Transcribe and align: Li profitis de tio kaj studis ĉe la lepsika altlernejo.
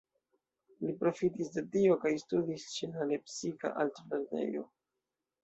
Li 0.85 0.95
profitis 1.03 1.51
de 1.57 1.63
tio 1.75 1.97
kaj 2.05 2.13
studis 2.23 2.65
ĉe 2.79 2.91
la 2.95 3.07
lepsika 3.13 3.73
altlernejo. 3.85 4.67